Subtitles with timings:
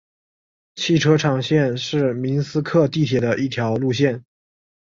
[0.73, 4.25] 汽车厂线是明斯克地铁的一条路线。